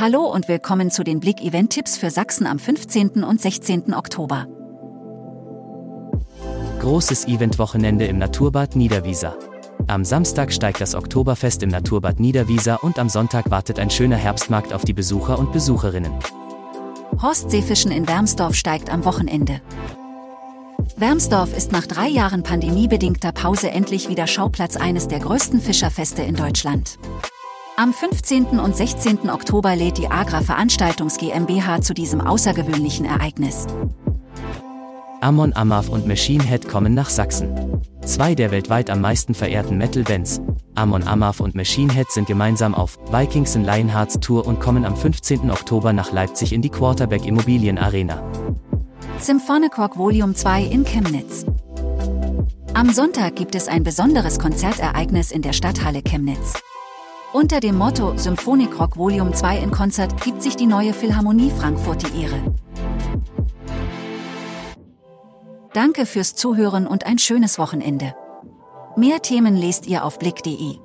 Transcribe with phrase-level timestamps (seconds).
[0.00, 3.24] Hallo und willkommen zu den Blick-Event-Tipps für Sachsen am 15.
[3.24, 3.94] und 16.
[3.94, 4.46] Oktober.
[6.78, 9.36] Großes Eventwochenende im Naturbad Niederwieser.
[9.88, 14.72] Am Samstag steigt das Oktoberfest im Naturbad Niederwieser und am Sonntag wartet ein schöner Herbstmarkt
[14.72, 16.12] auf die Besucher und Besucherinnen.
[17.20, 19.60] Horstseefischen in Wermsdorf steigt am Wochenende.
[20.96, 26.36] Wermsdorf ist nach drei Jahren pandemiebedingter Pause endlich wieder Schauplatz eines der größten Fischerfeste in
[26.36, 27.00] Deutschland.
[27.80, 28.58] Am 15.
[28.58, 29.30] und 16.
[29.30, 33.68] Oktober lädt die Agra Veranstaltungs GmbH zu diesem außergewöhnlichen Ereignis.
[35.20, 37.80] Amon Amarth und Machine Head kommen nach Sachsen.
[38.04, 40.40] Zwei der weltweit am meisten verehrten Metal-Bands,
[40.74, 44.96] Amon Amarth und Machine Head sind gemeinsam auf Vikings in Lionhearts Tour und kommen am
[44.96, 45.48] 15.
[45.48, 48.20] Oktober nach Leipzig in die Quarterback Immobilien Arena.
[49.20, 51.46] Symphonic Rock Volume 2 in Chemnitz.
[52.74, 56.54] Am Sonntag gibt es ein besonderes Konzertereignis in der Stadthalle Chemnitz.
[57.34, 62.02] Unter dem Motto Symphonik Rock Volume 2 in Konzert gibt sich die neue Philharmonie Frankfurt
[62.02, 62.54] die Ehre.
[65.74, 68.14] Danke fürs Zuhören und ein schönes Wochenende.
[68.96, 70.78] Mehr Themen lest ihr auf blick.de.